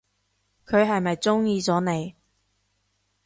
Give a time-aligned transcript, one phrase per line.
[0.65, 2.15] 佢係咪中意咗你？